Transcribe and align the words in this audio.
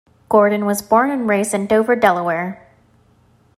Gordon 0.29 0.65
was 0.65 0.81
born 0.81 1.11
and 1.11 1.29
raised 1.29 1.53
in 1.53 1.67
Dover, 1.67 1.95
Delaware. 1.95 2.65